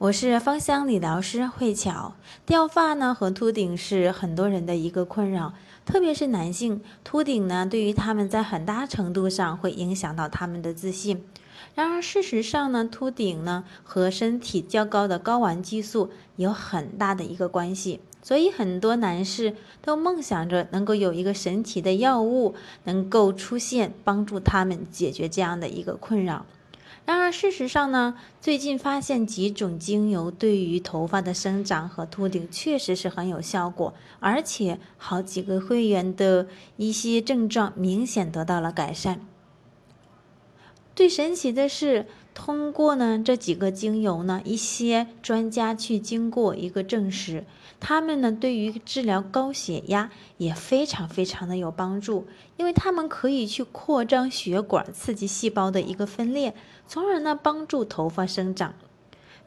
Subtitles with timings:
[0.00, 2.14] 我是芳香理疗师慧巧。
[2.46, 5.52] 掉发呢和秃顶是很多人的一个困扰，
[5.84, 11.22] 特别是男性，秃顶呢对于他们在很大程度上会影响到他们的自信。
[11.74, 22.54] 然而事实上呢，秃顶呢和身体较高的睾丸激素有很大的一个关系，所以很多男士都梦想着能够有一个神奇的药物
[22.84, 26.46] 能够出现，帮助他们解决这样的一个困扰。
[27.06, 39.20] 然而，事实上呢，最近发现几种精油对于头发的生长和秃顶确实是很有效果，而且好几个会员的一些症状明显得到了改善。
[40.94, 42.06] 最神奇的是，
[42.42, 47.44] 通过呢这几个精油呢，一些专家去经过一个证实，
[47.78, 52.26] 他们呢对于治疗高血压也非常非常的有帮助，
[52.56, 56.54] 因为他们可以去扩张血管，刺激细胞的一个分裂，
[56.88, 58.72] 从而呢帮助头发生长。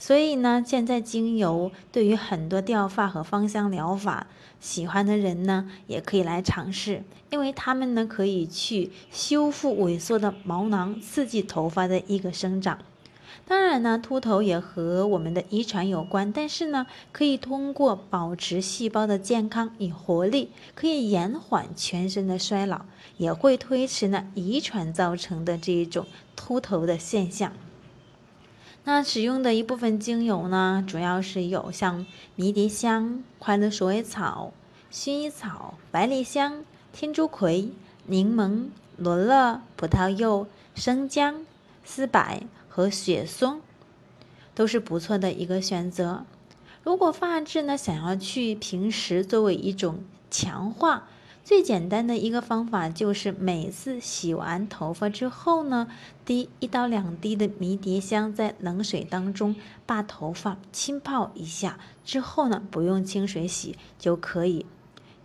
[0.05, 4.27] 所以呢，现在精油对于很多掉发和芳香疗法
[4.59, 12.79] 喜欢的人呢，也可以来尝试，因为它们呢可以去修复萎缩的毛囊，刺激头发的一个生长。
[13.47, 22.81] 当然呢，秃头也和我们的遗传有关，但是呢，可以通过保持细胞的健康与活力，可以延缓全身的衰老，
[23.15, 27.53] 也会推迟呢遗传造成的这一种秃头的现象。
[28.85, 34.51] 那使用的一部分精油呢，主要是有像迷迭香、快乐鼠尾草、
[34.91, 37.71] 薰衣草、百里香、天竺葵、
[38.07, 38.65] 柠檬、
[38.97, 41.45] 罗勒、葡萄柚、生姜、
[41.85, 43.61] 丝柏和雪松，
[44.53, 46.25] 都是不错的一个选择。
[46.83, 51.07] 如果发质呢，想要去平时作为一种强化。
[51.45, 55.89] 最简单的一个方法就是每次洗完头发之后呢，
[56.23, 59.53] 滴一到两滴的迷迭香在冷水当中，
[59.85, 64.65] 把头发浸泡一下之后呢，不用清水洗就可以。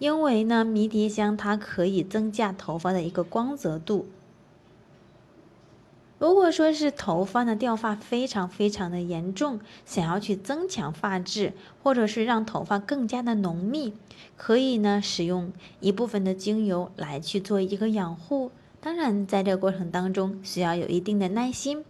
[0.00, 4.08] 因为呢，迷迭香它可以增加头发的一个光泽度。
[6.18, 11.52] 如果说是头发呢掉发非常非常的严重，想要去增强发质，
[11.82, 13.94] 或者是让头发更加的浓密，
[14.36, 18.50] 可以呢使用一部分的精油来去做一个养护。
[18.80, 21.84] 当然，在这个过程当中需要有一定的耐心。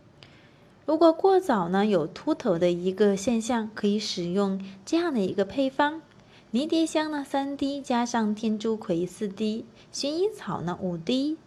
[0.85, 6.03] 如果过早呢有秃头的一个现象，可以使用这样的一个配方：
[6.51, 11.39] 迷迭香呢三滴，加上天竺葵四滴，薰衣草呢五滴。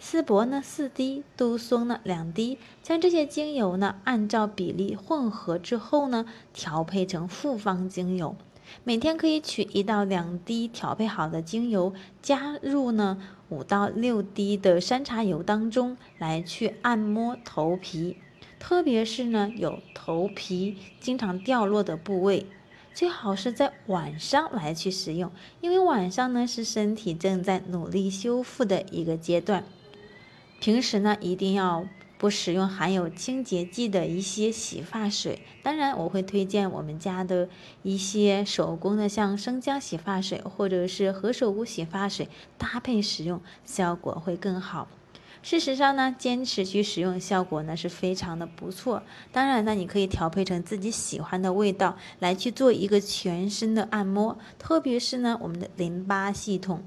[0.00, 8.36] 丝柏呢四滴，杜松呢两滴，将这些精油呢按照比例混合之后呢，调配成复方精油。
[8.84, 11.92] 每天可以取一到两滴调配好的精油，
[12.22, 18.18] 加入呢五到六滴的山茶油当中，来去按摩头皮，
[18.60, 22.46] 特别是呢有头皮经常掉落的部位，
[22.94, 29.64] 最好是在晚上来去使用，因为晚上呢是身体正在努力修复的一个阶段。
[30.60, 31.86] 平时呢，一定要
[32.18, 35.40] 不使用含有清洁剂的一些洗发水。
[35.62, 37.48] 当然，我会推荐我们家的
[37.82, 44.88] 一些手工的，像生姜洗发水或者是何首乌洗发水搭配使用，效果会更好。
[45.40, 49.04] 事实上呢，坚持去使用，效果呢是非常的不错。
[49.30, 56.82] 当然呢，你可以调配成自己喜欢的味道来去做一个全身的按摩，特别是呢，我们的淋巴系统。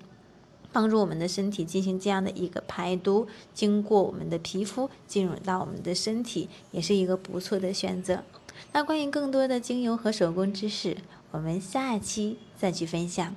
[0.72, 8.24] 帮助我们的身体进行这样的一个排毒，经过我们的皮肤进入到我们的身体，也是一个不错的选择。
[8.74, 10.98] 那关于更多的精油和手工知识，
[11.32, 13.36] 我们下期再去分享。